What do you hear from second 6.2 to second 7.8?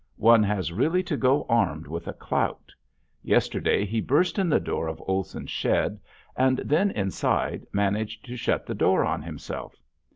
and then inside